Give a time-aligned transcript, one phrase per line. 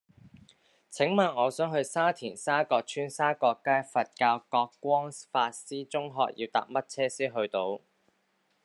[0.89, 7.81] 請問我想去沙田沙角邨沙角街佛教覺光法師中學要搭乜嘢車先去到